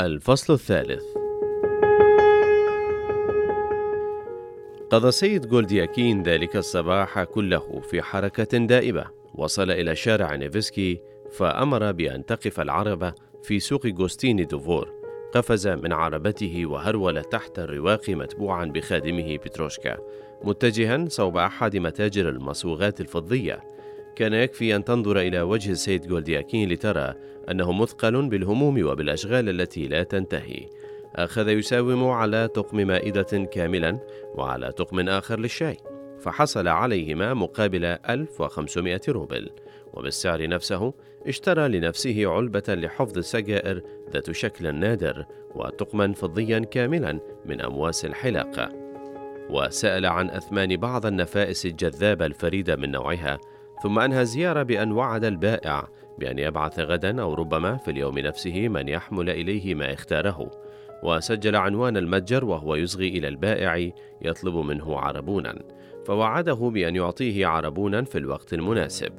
[0.00, 1.04] الفصل الثالث.
[4.90, 9.04] قضى السيد جولدياكين ذلك الصباح كله في حركة دائبة.
[9.34, 11.00] وصل إلى شارع نيفسكي
[11.30, 14.88] فأمر بأن تقف العربة في سوق جوستيني دوفور.
[15.34, 19.98] قفز من عربته وهرول تحت الرواق متبوعا بخادمه بتروشكا.
[20.44, 23.77] متجها صوب أحد متاجر المصوغات الفضية.
[24.18, 27.14] كان يكفي أن تنظر إلى وجه السيد جولدياكين لترى
[27.50, 30.66] أنه مثقل بالهموم وبالأشغال التي لا تنتهي.
[31.16, 33.98] أخذ يساوم على تقم مائدة كاملا
[34.34, 35.76] وعلى تقم آخر للشاي
[36.20, 39.50] فحصل عليهما مقابل 1500 روبل.
[39.94, 40.94] وبالسعر نفسه
[41.26, 43.82] اشترى لنفسه علبة لحفظ السجائر
[44.12, 45.24] ذات شكل نادر
[45.54, 48.72] وتقما فضيا كاملا من أمواس الحلاقة.
[49.50, 53.38] وسأل عن أثمان بعض النفائس الجذابة الفريدة من نوعها
[53.82, 58.88] ثم أنهى الزيارة بأن وعد البائع بأن يبعث غدا أو ربما في اليوم نفسه من
[58.88, 60.50] يحمل إليه ما اختاره.
[61.02, 63.90] وسجل عنوان المتجر وهو يصغي إلى البائع
[64.22, 65.58] يطلب منه عربونا.
[66.06, 69.12] فوعده بأن يعطيه عربونا في الوقت المناسب.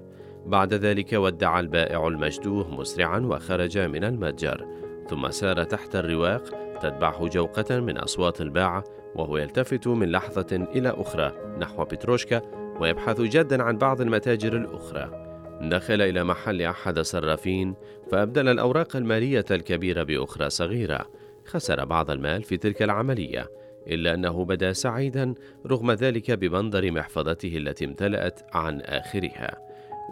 [0.45, 4.66] بعد ذلك ودع البائع المشدوه مسرعا وخرج من المتجر.
[5.09, 6.44] ثم سار تحت الرواق
[6.79, 8.83] تتبعه جوقة من أصوات الباعة
[9.16, 12.41] وهو يلتفت من لحظة إلى أخرى نحو بتروشكا
[12.80, 15.30] ويبحث جدا عن بعض المتاجر الأخرى.
[15.61, 17.75] دخل إلى محل أحد الصرافين
[18.11, 21.09] فأبدل الأوراق المالية الكبيرة بأخرى صغيرة.
[21.45, 23.47] خسر بعض المال في تلك العملية
[23.88, 25.33] إلا أنه بدا سعيدا
[25.67, 29.57] رغم ذلك بمنظر محفظته التي امتلأت عن آخرها.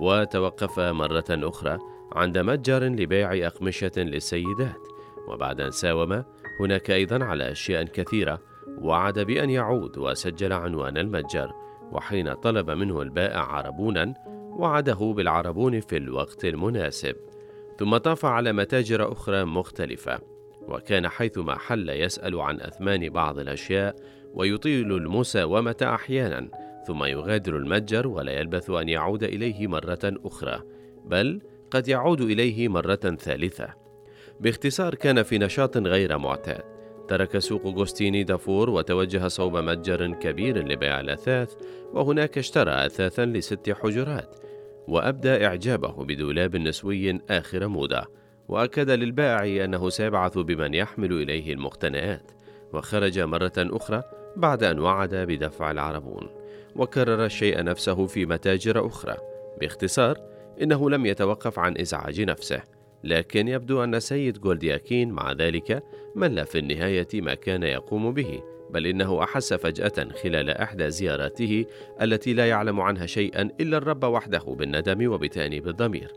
[0.01, 1.77] وتوقف مرة أخرى
[2.11, 4.81] عند متجر لبيع أقمشة للسيدات.
[5.27, 6.23] وبعد أن ساوم
[6.59, 8.41] هناك أيضا على أشياء كثيرة
[8.77, 11.66] وعد بأن يعود وسجل عنوان المتجر.
[11.91, 14.13] وحين طلب منه البائع عربونا
[14.57, 17.15] وعده بالعربون في الوقت المناسب.
[17.79, 20.19] ثم طاف على متاجر أخرى مختلفة
[20.67, 23.95] وكان حيثما حل يسأل عن أثمان بعض الأشياء
[24.33, 26.47] ويطيل المساومة أحيانا
[26.87, 30.61] ثم يغادر المتجر ولا يلبث أن يعود إليه مرة أخرى
[31.05, 31.41] بل
[31.71, 33.67] قد يعود إليه مرة ثالثة.
[34.39, 36.76] باختصار كان في نشاط غير معتاد.
[37.07, 41.53] ترك سوق جوستيني دافور وتوجه صوب متجر كبير لبيع الأثاث
[41.93, 44.35] وهناك اشترى أثاثا لست حجرات
[44.87, 48.03] وأبدى إعجابه بدولاب نسوي آخر موضة
[48.47, 52.31] وأكد للبائع أنه سيبعث بمن يحمل إليه المقتنيات
[52.73, 54.03] وخرج مرة أخرى
[54.35, 56.29] بعد أن وعد بدفع العربون
[56.75, 59.15] وكرر الشيء نفسه في متاجر أخرى
[59.61, 60.17] باختصار
[60.61, 62.61] إنه لم يتوقف عن إزعاج نفسه.
[63.03, 65.83] لكن يبدو أن سيد جولدياكين مع ذلك
[66.15, 71.65] مل في النهاية ما كان يقوم به بل إنه أحس فجأة خلال إحدى زياراته
[72.01, 76.11] التي لا يعلم عنها شيئا إلا الرب وحده بالندم وبتأنيب الضمير.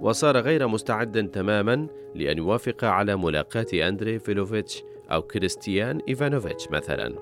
[0.00, 4.82] وصار غير مستعد تماما لأن يوافق على ملاقاة أندري فيلوفيتش
[5.12, 7.14] أو كريستيان إيفانوفيتش مثلا.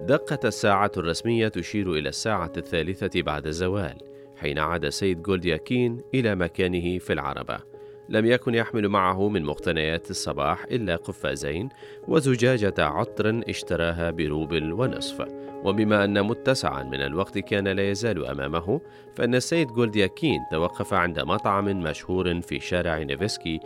[0.00, 3.96] دقت الساعة الرسمية تشير إلى الساعة الثالثة بعد الزوال
[4.36, 7.75] حين عاد سيد جولدياكين إلى مكانه في العربة.
[8.08, 11.68] لم يكن يحمل معه من مقتنيات الصباح إلا قفازين
[12.08, 15.26] وزجاجة عطر اشتراها بروبل ونصف.
[15.64, 18.80] وبما أن متسعا من الوقت كان لا يزال أمامه
[19.16, 23.60] فإن السيد جولدياكين توقف عند مطعم مشهور في شارع نيفسكي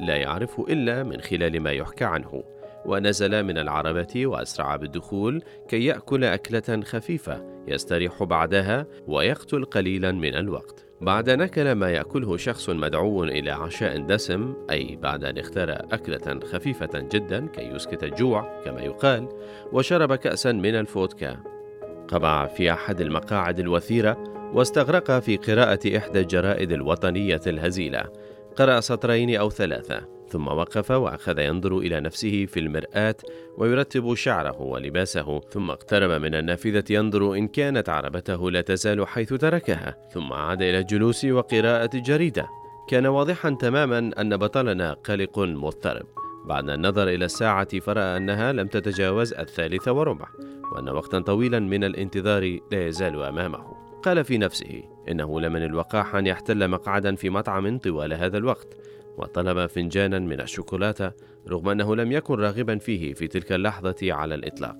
[0.00, 2.44] لا يعرف إلا من خلال ما يحكى عنه.
[2.86, 10.86] ونزل من العربة وأسرع بالدخول كي يأكل أكلة خفيفة يستريح بعدها ويقتل قليلا من الوقت.
[11.04, 16.40] بعد أن أكل ما يأكله شخص مدعو إلى عشاء دسم أي بعد أن اختار أكلة
[16.52, 19.28] خفيفة جدا كي يسكت الجوع كما يقال
[19.72, 21.36] وشرب كأسا من الفودكا.
[22.08, 28.04] قبع في أحد المقاعد الوثيرة واستغرق في قراءة إحدى الجرائد الوطنية الهزيلة.
[28.56, 30.00] قرأ سطرين أو ثلاثة.
[30.28, 33.16] ثم وقف وأخذ ينظر إلى نفسه في المرآة
[33.58, 39.96] ويرتب شعره ولباسه ثم اقترب من النافذة ينظر إن كانت عربته لا تزال حيث تركها
[40.12, 42.48] ثم عاد إلى الجلوس وقراءة الجريده
[42.88, 46.06] كان واضحا تماما أن بطلنا قلق مضطرب.
[46.44, 50.26] بعد النظر إلى الساعة فرأى أنها لم تتجاوز الثالثه وربع
[50.72, 53.64] وأن وقتا طويلا من الانتظار لا يزال أمامه.
[54.02, 58.76] قال في نفسه إنه لمن الوقاح أن يحتل مقعدا في مطعم طوال هذا الوقت.
[59.18, 61.12] وطلب فنجانا من الشوكولاتة
[61.48, 64.76] رغم أنه لم يكن راغبا فيه في تلك اللحظة على الإطلاق.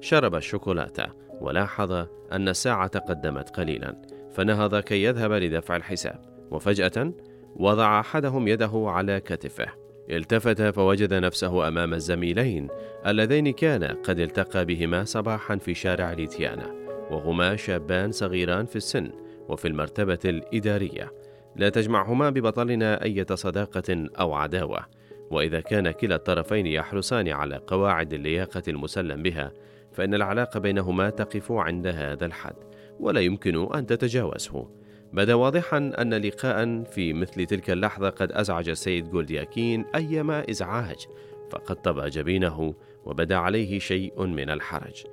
[0.00, 1.06] شرب الشوكولاتة
[1.40, 1.92] ولاحظ
[2.32, 4.02] أن الساعة تقدمت قليلا
[4.34, 6.48] فنهض كي يذهب لدفع الحساب.
[6.50, 7.12] وفجأة
[7.56, 9.88] وضع أحدهم يده على كتفه.
[10.10, 12.68] التفت فوجد نفسه أمام الزميلين
[13.06, 16.74] اللذين كان قد التقى بهما صباحا في شارع ليتيانا
[17.10, 19.10] وهما شابان صغيران في السن
[19.48, 21.12] وفي المرتبة الإدارية.
[21.58, 24.86] لا تجمعهما ببطلنا أية صداقة أو عداوة.
[25.30, 29.52] وإذا كان كلا الطرفين يحرصان على قواعد اللياقة المسلم بها
[29.92, 32.56] فإن العلاقة بينهما تقف عند هذا الحد
[33.00, 34.68] ولا يمكن أن تتجاوزه.
[35.12, 41.06] بدا واضحا أن لقاء في مثل تلك اللحظة قد أزعج السيد جولدياكين أيما إزعاج
[41.50, 42.74] فقطب جبينه
[43.04, 45.04] وبدا عليه شيء من الحرج.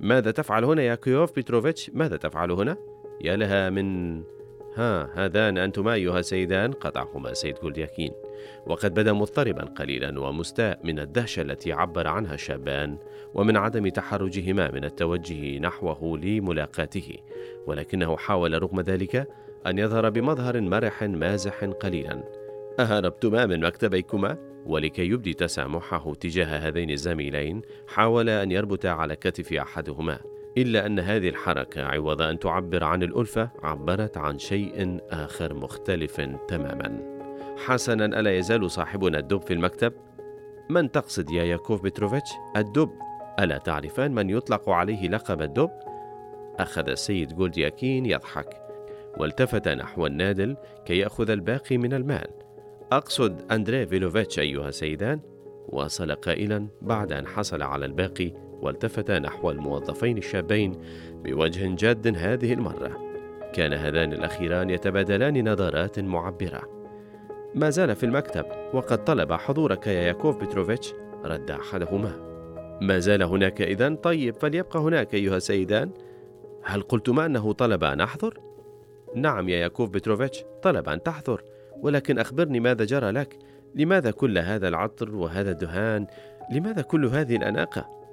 [0.00, 2.76] ماذا تفعل هنا ياكوف بيتروفيتش؟ ماذا تفعل هنا؟
[3.20, 4.18] يا لها من
[4.74, 8.12] ها هذان أنتما أيها السيدان قطعهما سيد جولدياكين
[8.66, 12.98] وقد بدا مضطربا قليلا ومستاء من الدهشة التي عبر عنها الشابان
[13.34, 17.16] ومن عدم تحرجهما من التوجه نحوه لملاقاته.
[17.66, 19.28] ولكنه حاول رغم ذلك
[19.66, 22.22] أن يظهر بمظهر مرح مازح قليلا.
[22.80, 24.36] أهربتما من مكتبيكما؟
[24.66, 30.18] ولكي يبدي تسامحه تجاه هذين الزميلين حاول أن يربط على كتف أحدهما.
[30.58, 37.14] إلا أن هذه الحركة عوض أن تعبر عن الألفة عبرت عن شيء آخر مختلف تماما
[37.56, 39.92] حسنا ألا يزال صاحبنا الدب في المكتب؟
[40.70, 42.90] من تقصد يا ياكوف بتروفيتش؟ الدب
[43.40, 45.70] ألا تعرفان من يطلق عليه لقب الدب؟
[46.58, 48.60] أخذ السيد جولدياكين يضحك
[49.16, 50.56] والتفت نحو النادل
[50.86, 52.26] كي يأخذ الباقي من المال
[52.92, 55.20] أقصد أندري فيلوفيتش أيها السيدان
[55.68, 58.32] واصل قائلا بعد أن حصل على الباقي
[58.64, 60.72] والتفت نحو الموظفين الشابين
[61.24, 63.04] بوجه جاد هذه المرة.
[63.52, 66.62] كان هذان الأخيران يتبادلان نظرات معبرة.
[67.54, 70.94] ما زال في المكتب وقد طلب حضورك يا ياكوف بتروفيتش
[71.24, 72.12] رد أحدهما.
[72.80, 75.90] ما زال هناك إذن؟ طيب فليبقى هناك أيها السيدان.
[76.62, 78.40] هل قلتما أنه طلب أن أحضر؟
[79.14, 81.42] نعم يا ياكوف بتروفيتش طلب أن تحضر.
[81.82, 83.38] ولكن أخبرني ماذا جرى لك؟
[83.74, 86.06] لماذا كل هذا العطر وهذا الدهان؟
[86.52, 88.03] لماذا كل هذه الأناقة؟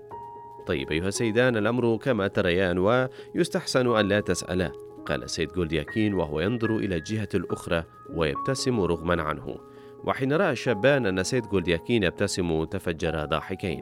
[0.68, 4.72] طيب أيها السيدان الأمر كما تريان ويستحسن أن لا تسألا
[5.06, 9.58] قال سيد جولدياكين وهو ينظر إلى الجهة الأخرى ويبتسم رغما عنه.
[10.04, 13.82] وحين رأى الشابان أن سيد جولدياكين يبتسم تفجرا ضاحكين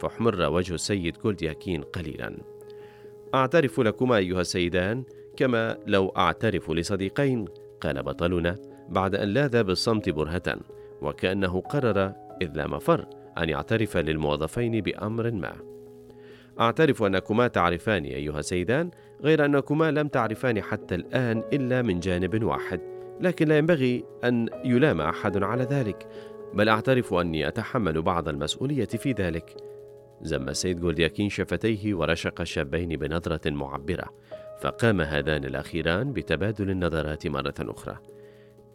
[0.00, 2.36] فاحمر وجه السيد جولدياكين قليلا.
[3.34, 5.04] أعترف لكما أيها السيدان
[5.36, 7.44] كما لو أعترف لصديقين
[7.80, 8.56] قال بطلنا
[8.88, 10.58] بعد أن لاذ بالصمت برهة
[11.02, 12.12] وكأنه قرر
[12.42, 13.06] إذ لا مفر
[13.38, 15.69] أن يعترف للموظفين بأمر ما.
[16.60, 18.90] أعترف أنكما تعرفان أيها السيدان
[19.22, 22.80] غير أنكما لم تعرفان حتى الآن إلا من جانب واحد
[23.20, 26.08] لكن لا ينبغي أن يلام أحد على ذلك
[26.54, 29.56] بل أعترف أني أتحمل بعض المسؤولية في ذلك.
[30.22, 34.04] زم السيد جولدياكين شفتيه ورشق الشابين بنظرة معبرة
[34.60, 37.98] فقام هذان الأخيران بتبادل النظرات مرة أخرى.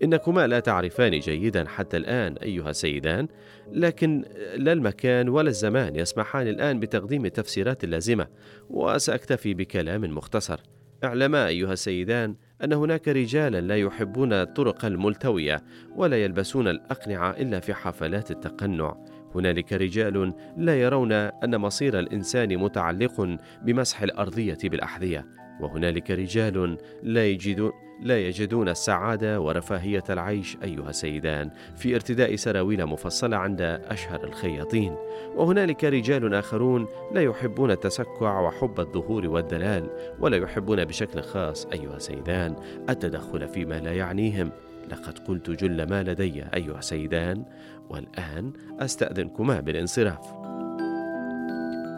[0.03, 3.27] إنكما لا تعرفان جيدا حتى الآن أيها السيدان،
[3.71, 4.25] لكن
[4.55, 8.27] لا المكان ولا الزمان يسمحان الآن بتقديم التفسيرات اللازمة،
[8.69, 10.59] وسأكتفي بكلام مختصر.
[11.03, 15.63] اعلما أيها السيدان أن هناك رجالا لا يحبون الطرق الملتوية
[15.95, 18.97] ولا يلبسون الأقنعة إلا في حفلات التقنع.
[19.35, 25.25] هنالك رجال لا يرون أن مصير الإنسان متعلق بمسح الأرضية بالأحذية،
[25.59, 27.71] وهنالك رجال لا يجدون
[28.01, 34.95] لا يجدون السعادة ورفاهية العيش أيها السيدان في ارتداء سراويل مفصلة عند أشهر الخياطين.
[35.35, 42.55] وهنالك رجال آخرون لا يحبون التسكع وحب الظهور والدلال ولا يحبون بشكل خاص أيها السيدان
[42.89, 44.51] التدخل فيما لا يعنيهم.
[44.91, 47.45] لقد قلت جل ما لدي أيها السيدان
[47.89, 50.45] والآن أستأذنكما بالانصراف.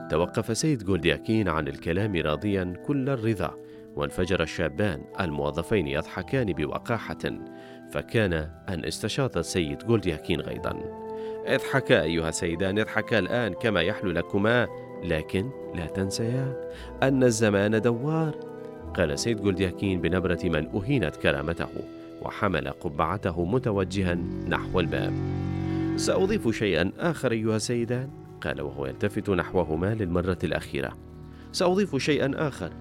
[0.09, 3.53] توقف سيد جولدياكين عن الكلام راضيا كل الرضا
[3.95, 7.17] وانفجر الشابان الموظفين يضحكان بوقاحة
[7.91, 8.33] فكان
[8.69, 11.07] أن استشاط السيد جولدياكين غيظا
[11.47, 14.67] اضحكا أيها السيدان اضحكا الآن كما يحلو لكما
[15.03, 16.69] لكن لا تنسيا
[17.03, 18.35] أن الزمان دوار.
[18.95, 21.67] قال سيد جولدياكين بنبرة من أهينت كرامته
[22.21, 24.15] وحمل قبعته متوجها
[24.49, 25.13] نحو الباب.
[25.95, 28.26] سأضيف شيئا آخر أيها السيدان.
[28.43, 30.97] قال وهو يلتفت نحوهما للمرة الأخيرة.
[31.51, 32.73] سأضيف شيئا آخر.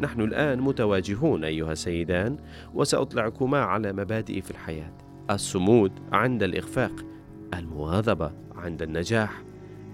[0.00, 2.36] نحن الآن متواجهون أيها السيدان
[2.74, 4.92] وسأطلعكما على مبادئ في الحياة.
[5.30, 6.92] الصمود عند الإخفاق
[7.54, 9.42] المواظبة عند النجاح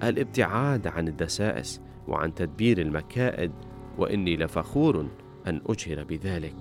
[0.02, 3.52] الابتعاد عن الدسائس وعن تدبير المكائد
[3.98, 5.08] وإني لفخور
[5.46, 6.56] أن أجهر بذلك.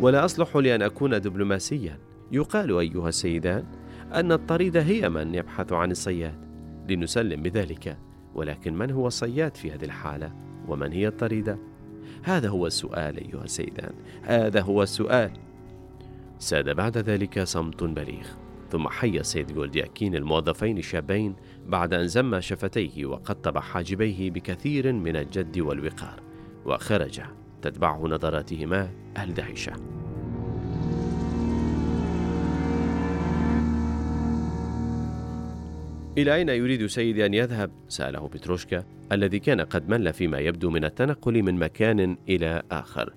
[0.00, 1.98] ولا أصلح لأن أكون دبلوماسيا.
[2.32, 3.64] يقال أيها السيدان
[4.14, 6.34] أن الطريدة هي من يبحث عن الصياد.
[6.88, 7.98] لنسلم بذلك.
[8.34, 10.32] ولكن من هو الصياد في هذه الحالة؟
[10.68, 11.58] ومن هي الطريدة؟
[12.22, 13.92] هذا هو السؤال أيها السيدان.
[14.22, 15.30] هذا هو السؤال.
[16.38, 18.26] ساد بعد ذلك صمت بليغ.
[18.70, 21.34] ثم حي السيد جولدياكين الموظفين الشابين
[21.66, 26.22] بعد أن زم شفتيه وقطب حاجبيه بكثير من الجد والوقار.
[26.64, 27.20] وخرج
[27.62, 29.99] تتبعه نظراتهما الدهشة.
[36.18, 40.84] إلى أين يريد سيدي أن يذهب؟ سأله بتروشكا الذي كان قد مل فيما يبدو من
[40.84, 43.14] التنقل من مكان إلى آخر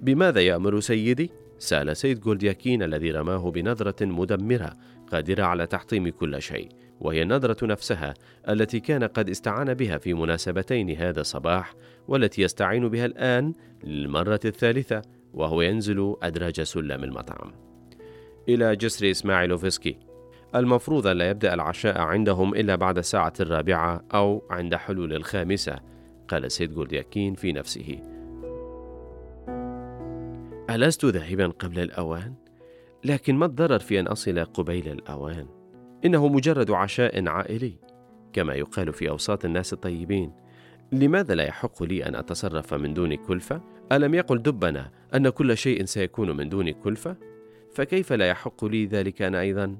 [0.00, 4.76] بماذا يأمر سيدي؟ سأل سيد جولدياكين الذي رماه بنظرة مدمرة
[5.12, 6.68] قادرة على تحطيم كل شيء
[7.00, 8.14] وهي النظرة نفسها
[8.48, 11.74] التي كان قد استعان بها في مناسبتين هذا الصباح
[12.08, 13.54] والتي يستعين بها الآن
[13.84, 15.02] للمرة الثالثة
[15.34, 17.52] وهو ينزل أدراج سلم المطعم
[18.48, 20.09] إلى جسر إسماعيلوفسكي
[20.54, 25.78] المفروض لا يبدأ العشاء عندهم إلا بعد الساعة الرابعة أو عند حلول الخامسة
[26.28, 28.00] قال سيد جولدياكين في نفسه
[30.70, 32.34] ألست ذاهبا قبل الأوان؟
[33.04, 35.46] لكن ما الضرر في أن أصل قبيل الأوان؟
[36.04, 37.72] إنه مجرد عشاء عائلي
[38.32, 40.32] كما يقال في أوساط الناس الطيبين
[40.92, 43.60] لماذا لا يحق لي أن أتصرف من دون كلفة؟
[43.92, 47.16] ألم يقل دبنا أن كل شيء سيكون من دون كلفة؟
[47.74, 49.76] فكيف لا يحق لي ذلك أنا أيضا؟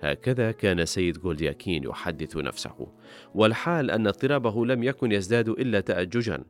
[0.00, 2.88] هكذا كان سيد جولدياكين يحدث نفسه
[3.34, 6.44] والحال أن اضطرابه لم يكن يزداد إلا تأججا.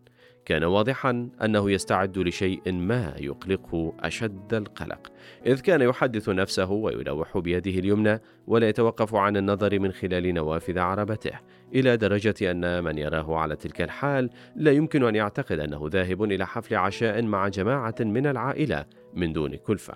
[0.44, 5.12] كان واضحا أنه يستعد لشيء ما يقلقه أشد القلق
[5.46, 11.32] إذ كان يحدث نفسه ويلوح بيده اليمنى ولا يتوقف عن النظر من خلال نوافذ عربته
[11.74, 16.46] إلى درجة أن من يراه على تلك الحال لا يمكن أن يعتقد أنه ذاهب إلى
[16.46, 18.84] حفل عشاء مع جماعة من العائلة
[19.14, 19.94] من دون كلفة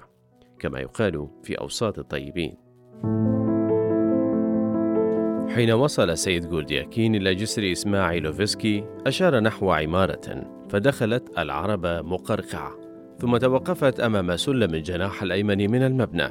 [0.59, 2.68] كما يقال في أوساط الطيبين.
[5.55, 12.73] حين وصل سيد جولدياكين إلى جسر إسماعيلوفسكي أشار نحو عمارة فدخلت العربة مقرقعة
[13.19, 16.29] ثم توقفت أمام سلم الجناح الأيمن من المبنى.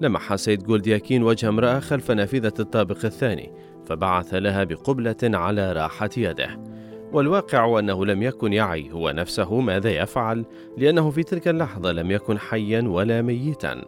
[0.00, 3.52] لمح سيد جولدياكين وجه امرأة خلف نافذة الطابق الثاني
[3.86, 6.60] فبعث لها بقبلة على راحة يده.
[7.12, 10.44] والواقع أنه لم يكن يعي هو نفسه ماذا يفعل
[10.78, 13.84] لأنه في تلك اللحظة لم يكن حيا ولا ميتا.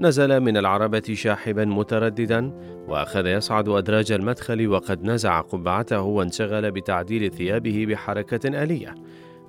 [0.00, 2.52] نزل من العربة شاحبا مترددا
[2.88, 8.94] وأخذ يصعد أدراج المدخل وقد نزع قبعته وانشغل بتعديل ثيابه بحركة آلية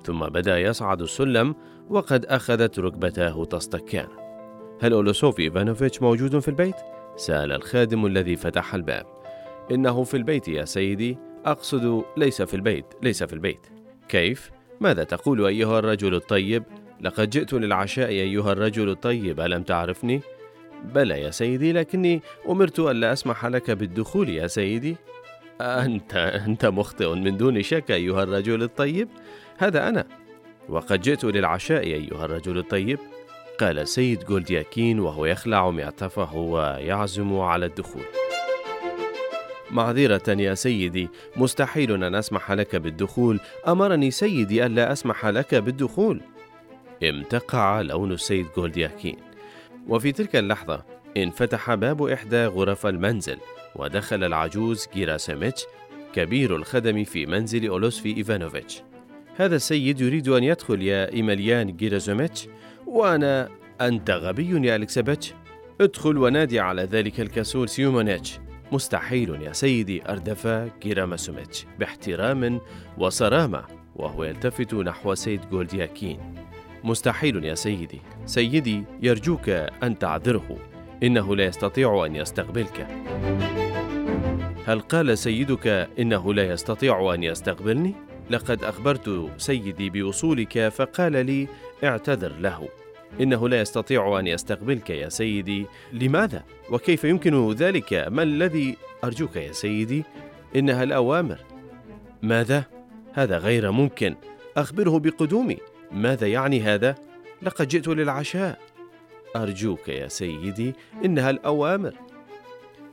[0.04, 1.54] ثم بدأ يصعد السلم
[1.88, 4.08] وقد أخذت ركبتاه تصطكان
[4.80, 6.76] هل أولوسوف إيفانوفيتش موجود في البيت؟
[7.16, 9.06] سأل الخادم الذي فتح الباب
[9.70, 13.66] إنه في البيت يا سيدي أقصد ليس في البيت ليس في البيت
[14.08, 14.50] كيف؟
[14.80, 16.62] ماذا تقول أيها الرجل الطيب؟
[17.00, 20.20] لقد جئت للعشاء أيها الرجل الطيب ألم تعرفني؟
[20.84, 24.96] بلى يا سيدي لكني أمرت ألا أسمح لك بالدخول يا سيدي.
[25.60, 26.16] أنت
[26.46, 29.08] أنت مخطئ من دون شك أيها الرجل الطيب.
[29.58, 30.06] هذا أنا.
[30.68, 32.98] وقد جئت للعشاء أيها الرجل الطيب.
[33.60, 38.04] قال السيد جولدياكين وهو يخلع معطفه ويعزم على الدخول.
[39.70, 43.40] معذرة يا سيدي مستحيل أن أسمح لك بالدخول.
[43.68, 46.20] أمرني سيدي ألا أسمح لك بالدخول.
[47.02, 49.27] امتقع لون السيد جولدياكين
[49.88, 50.84] وفي تلك اللحظة
[51.16, 53.36] انفتح باب إحدى غرف المنزل
[53.76, 55.64] ودخل العجوز جيراسيميتش
[56.14, 58.82] كبير الخدم في منزل أولسوفي إيفانوفيتش.
[59.36, 62.48] هذا السيد يريد أن يدخل يا إيميليان جيراسيميتش
[62.86, 63.48] وأنا
[63.80, 65.34] أنت غبي يا ألكسييتش
[65.80, 68.38] ادخل ونادي على ذلك الكسول سيميونيتش.
[68.72, 70.46] مستحيل يا سيدي أردف
[70.82, 72.60] جيراماسوميتش باحترام
[72.98, 73.64] وصرامة
[73.96, 76.47] وهو يلتفت نحو سيد جولدياكين.
[76.84, 78.00] مستحيل يا سيدي.
[78.26, 79.48] سيدي يرجوك
[79.82, 80.56] أن تعذره.
[81.02, 82.86] إنه لا يستطيع أن يستقبلك.
[84.66, 87.94] هل قال سيدك إنه لا يستطيع أن يستقبلني؟
[88.30, 91.48] لقد أخبرت سيدي بوصولك فقال لي
[91.84, 92.68] اعتذر له.
[93.20, 95.66] إنه لا يستطيع أن يستقبلك يا سيدي.
[95.92, 100.04] لماذا؟ وكيف يمكن ذلك؟ ما الذي؟ أرجوك يا سيدي
[100.56, 101.38] إنها الأوامر.
[102.22, 102.64] ماذا؟
[103.12, 104.14] هذا غير ممكن.
[104.56, 105.58] أخبره بقدومي.
[105.92, 106.94] ماذا يعني هذا؟
[107.42, 108.58] لقد جئت للعشاء.
[109.36, 111.94] أرجوك يا سيدي إنها الأوامر.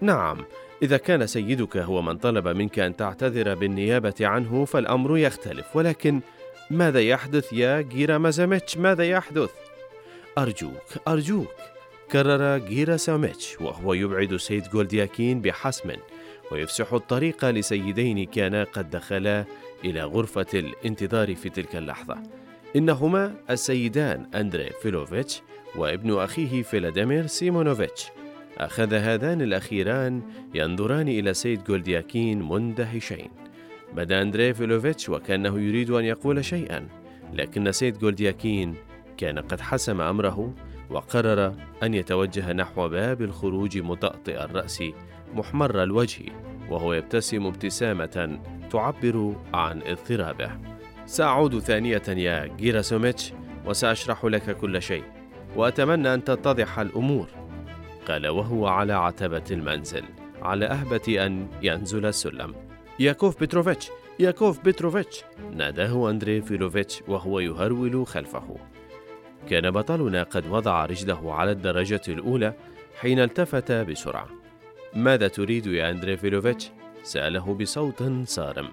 [0.02, 0.46] نعم
[0.84, 6.22] إذا كان سيدك هو من طلب منك أن تعتذر بالنيابة عنه فالأمر يختلف ولكن
[6.72, 9.50] ماذا يحدث يا جيرا مازاميتش ماذا يحدث؟
[10.38, 11.56] أرجوك أرجوك
[12.12, 15.92] كرر جيراسيميتش وهو يبعد سيد جولدياكين بحسم
[16.52, 19.46] ويفسح الطريق لسيدين كانا قد دخلا
[19.86, 22.18] إلى غرفة الانتظار في تلك اللحظة.
[22.76, 25.42] إنهما السيدان أندري فيلوفيتش
[25.76, 28.08] وابن أخيه فيلاديمير سيمونوفيتش.
[28.58, 30.22] أخذ هذان الأخيران
[30.54, 33.30] ينظران إلى سيد جولدياكين مندهشين.
[33.94, 36.88] بدا أندري فيلوفيتش وكأنه يريد أن يقول شيئا
[37.34, 38.76] لكن سيد جولدياكين
[39.18, 40.54] كان قد حسم أمره
[40.90, 41.54] وقرر
[41.84, 44.84] أن يتوجه نحو باب الخروج مطأطئ الرأس
[45.34, 46.24] محمر الوجه
[46.70, 48.40] وهو يبتسم ابتسامة
[48.72, 50.75] تعبر عن اضطرابه.
[51.06, 53.34] سأعود ثانية يا جيراسوميتش
[53.66, 55.04] وسأشرح لك كل شيء
[55.56, 57.28] وأتمنى أن تتضح الأمور.
[58.08, 60.04] قال وهو على عتبة المنزل
[60.42, 62.56] على أهبة أن ينزل السلم.
[63.00, 68.58] ياكوف بتروفيتش ياكوف بتروفيتش ناداه أندري فيلوفيتش وهو يهرول خلفه.
[69.50, 72.54] كان بطلنا قد وضع رجله على الدرجة الأولى
[73.00, 74.30] حين التفت بسرعة.
[74.94, 76.72] ماذا تريد يا أندري فيلوفيتش؟
[77.04, 78.68] سأله بصوت صارم.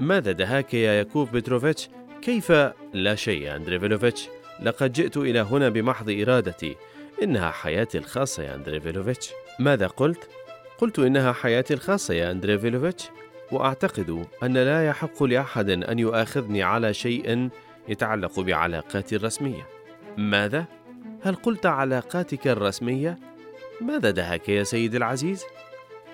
[0.00, 1.88] ماذا دهاك يا ياكوف بتروفيتش؟
[2.22, 2.52] كيف
[2.92, 4.28] لا شيء أندري فيلوفيتش
[4.62, 6.76] لقد جئت إلى هنا بمحض إرادتي
[7.22, 10.28] إنها حياتي الخاصة يا أندري فيلوفيتش ماذا قلت؟
[10.78, 13.08] قلت إنها حياتي الخاصة يا أندري فيلوفيتش
[13.52, 17.48] وأعتقد أن لا يحق لأحد أن يؤاخذني على شيء
[17.88, 19.66] يتعلق بعلاقاتي الرسمية
[20.16, 20.64] ماذا؟
[21.22, 23.18] هل قلت علاقاتك الرسمية؟
[23.80, 25.44] ماذا دهاك يا سيدي العزيز؟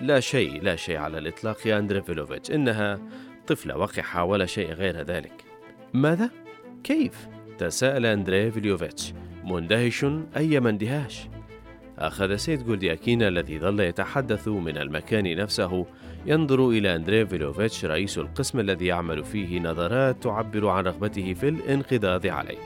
[0.01, 2.99] لا شيء لا شيء على الإطلاق يا أندري فيلوفيتش إنها
[3.47, 5.43] طفلة وقحة ولا شيء غير ذلك
[5.93, 6.29] ماذا؟
[6.83, 7.27] كيف؟
[7.57, 9.13] تساءل أندري فيليوفيتش
[9.43, 10.05] مندهش
[10.37, 11.27] أيما اندهاش
[11.99, 15.85] أخذ سيد جولدياكين الذي ظل يتحدث من المكان نفسه
[16.25, 22.27] ينظر إلى أندري فيلوفيتش رئيس القسم الذي يعمل فيه نظرات تعبر عن رغبته في الانقضاض
[22.27, 22.57] عليه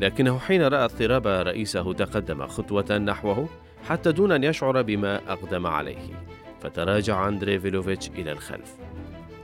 [0.00, 3.48] لكنه حين رأى اضطراب رئيسه تقدم خطوة نحوه
[3.88, 6.26] حتى دون أن يشعر بما أقدم عليه
[6.60, 8.76] فتراجع أندري فيلوفيتش إلى الخلف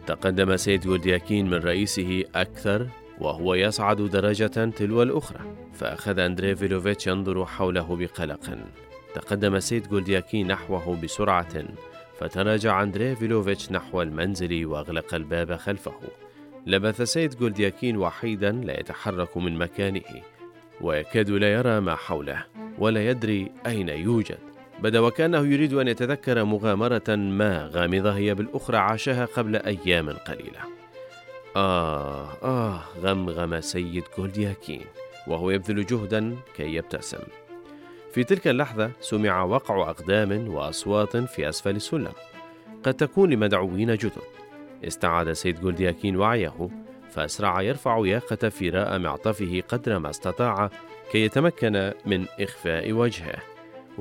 [0.07, 2.87] تقدم سيد جولدياكين من رئيسه أكثر
[3.21, 5.41] وهو يصعد درجة تلو الأخرى
[5.73, 8.59] فأخذ أندري فيلوفيتش ينظر حوله بقلق.
[9.15, 11.65] تقدم سيد جولدياكين نحوه بسرعة
[12.19, 15.95] فتراجع أندري فيلوفيتش نحو المنزل وأغلق الباب خلفه.
[16.67, 20.23] لبث سيد جولدياكين وحيدا لا يتحرك من مكانه
[20.81, 22.45] ويكاد لا يرى ما حوله
[22.79, 24.52] ولا يدري أين يوجد.
[24.83, 30.61] بدا وكأنه يريد أن يتذكر مغامرة ما غامضة هي بالأخرى عاشها قبل أيام قليلة.
[31.57, 34.85] آه آه غمغم سيد جولدياكين
[35.27, 37.19] وهو يبذل جهدا كي يبتسم
[38.13, 42.13] في تلك اللحظة سمع وقع أقدام وأصوات في أسفل السلم.
[42.85, 44.23] قد تكون لمدعوين جدد.
[44.85, 46.69] استعاد سيد جولدياكين وعيه
[47.11, 50.71] فأسرع يرفع ياقة فراء معطفه قدر ما استطاع
[51.13, 53.52] كي يتمكن من إخفاء وجهه.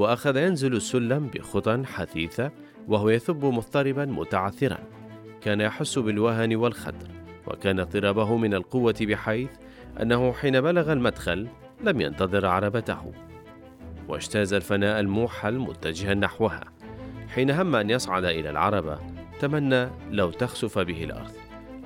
[0.02, 2.52] وأخذ ينزل السلم بخطى حثيثة
[2.88, 4.78] وهو يثب مضطربا متعثرا.
[5.42, 7.08] كان يحس بالوهن والخدر
[7.48, 9.50] وكان اضطرابه من القوة بحيث
[10.02, 11.48] أنه حين بلغ المدخل
[11.84, 13.12] لم ينتظر عربته.
[14.08, 16.64] واجتاز الفناء الموحل متجها نحوها.
[17.28, 19.00] حين هم أن يصعد إلى العربة
[19.40, 21.32] تمنى لو تخسف به الأرض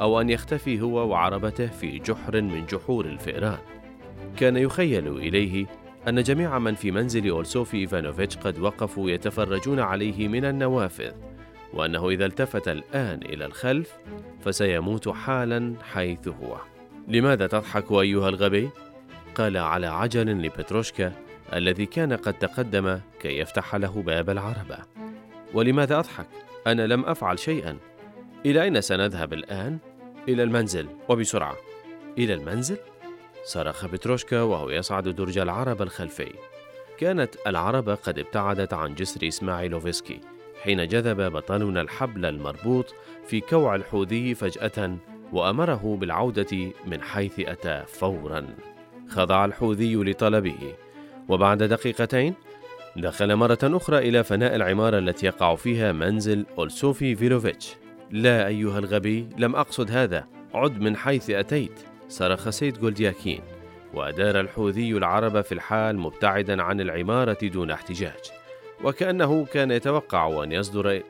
[0.01, 3.59] أو أن يختفي هو وعربته في جحر من جحور الفئران.
[4.37, 5.65] كان يخيل إليه
[6.07, 11.11] أن جميع من في منزل أولسوفي إيفانوفيتش قد وقفوا يتفرجون عليه من النوافذ
[11.73, 13.97] وأنه إذا التفت الآن إلى الخلف
[14.41, 16.57] فسيموت حالا حيث هو
[17.07, 18.69] لماذا تضحك أيها الغبي؟
[19.35, 21.11] قال على عجل لبتروشكا
[21.53, 24.77] الذي كان قد تقدم كي يفتح له باب العربة
[25.53, 26.27] ولماذا أضحك؟
[26.67, 27.77] أنا لم أفعل شيئا
[28.45, 29.77] إلى أين سنذهب الآن؟
[30.27, 31.55] إلى المنزل وبسرعة
[32.17, 32.77] إلى المنزل؟
[33.45, 36.31] صرخ بتروشكا وهو يصعد درج العربة الخلفي.
[36.97, 40.19] كانت العربة قد ابتعدت عن جسر إسماعيلوفسكي
[40.63, 42.93] حين جذب بطلنا الحبل المربوط
[43.27, 44.97] في كوع الحوذي فجأة
[45.33, 48.47] وأمره بالعودة من حيث أتى فورا.
[49.09, 50.73] خضع الحوذي لطلبه
[51.29, 52.33] وبعد دقيقتين
[52.95, 57.75] دخل مرة أخرى إلى فناء العمارة التي يقع فيها منزل أولسوفي فيلوفيتش.
[58.11, 61.94] لا أيها الغبي لم أقصد هذا عد من حيث أتيت.
[62.07, 63.41] صرخ سيد جولدياكين
[63.93, 68.31] وأدار الحوذي العربة في الحال مبتعدا عن العمارة دون احتجاج.
[68.83, 71.01] وكأنه كان يتوقع أن يصدر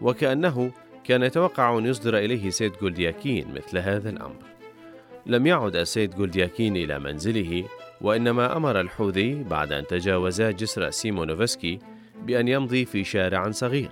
[0.00, 0.72] وكأنه
[1.04, 4.42] كان يتوقع أن يصدر إليه سيد جولدياكين مثل هذا الأمر.
[5.26, 7.64] لم يعد السيد جولدياكين إلى منزله
[8.00, 11.78] وإنما أمر الحوذي بعد أن تجاوزا جسر سيمونوفسكي
[12.22, 13.90] بأن يمضي في شارع صغير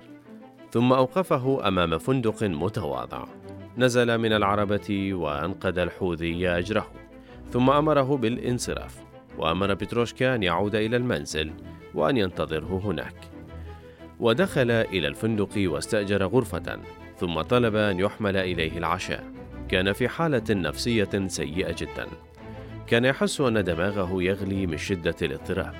[0.71, 3.40] ثم أوقفه أمام فندق متواضع.
[3.81, 6.91] نزل من العربة وأنقذ الحوذي أجره
[7.51, 8.97] ثم أمره بالانصراف
[9.37, 11.51] وأمر بتروشكا أن يعود إلى المنزل
[11.93, 13.15] وأن ينتظره هناك.
[14.19, 16.79] ودخل إلى الفندق واستأجر غرفة
[17.17, 19.23] ثم طلب أن يحمل إليه العشاء.
[19.69, 22.07] كان في حالة نفسية سيئة جدا.
[22.87, 25.73] كان يحس أن دماغه يغلي من شدة الاضطراب.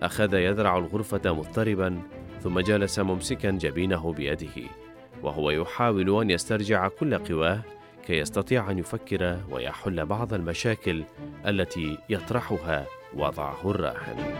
[0.00, 2.02] أخذ يذرع الغرفة مضطربا
[2.42, 4.81] ثم جلس ممسكا جبينه بيده.
[5.22, 7.62] وهو يحاول أن يسترجع كل قواه
[8.06, 11.04] كي يستطيع أن يفكر ويحل بعض المشاكل
[11.46, 14.32] التي يطرحها وضعه الراهن.